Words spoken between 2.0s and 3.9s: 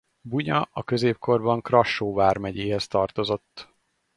vármegyéhez tartozott.